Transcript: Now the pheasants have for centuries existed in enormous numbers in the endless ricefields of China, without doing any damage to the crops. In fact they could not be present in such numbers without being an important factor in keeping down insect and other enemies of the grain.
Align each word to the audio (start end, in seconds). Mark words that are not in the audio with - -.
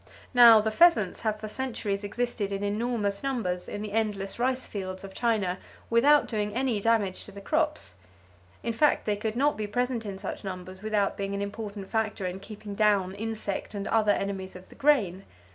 Now 0.33 0.61
the 0.61 0.71
pheasants 0.71 1.19
have 1.19 1.39
for 1.39 1.47
centuries 1.47 2.03
existed 2.03 2.51
in 2.51 2.63
enormous 2.63 3.21
numbers 3.21 3.69
in 3.69 3.83
the 3.83 3.91
endless 3.91 4.37
ricefields 4.39 5.03
of 5.03 5.13
China, 5.13 5.59
without 5.91 6.27
doing 6.27 6.55
any 6.55 6.79
damage 6.81 7.23
to 7.25 7.31
the 7.31 7.39
crops. 7.39 7.97
In 8.63 8.73
fact 8.73 9.05
they 9.05 9.15
could 9.15 9.35
not 9.35 9.57
be 9.57 9.67
present 9.67 10.03
in 10.03 10.17
such 10.17 10.43
numbers 10.43 10.81
without 10.81 11.17
being 11.17 11.35
an 11.35 11.41
important 11.43 11.87
factor 11.87 12.25
in 12.25 12.39
keeping 12.39 12.73
down 12.73 13.13
insect 13.13 13.75
and 13.75 13.87
other 13.89 14.11
enemies 14.13 14.55
of 14.55 14.69
the 14.69 14.75
grain. 14.75 15.23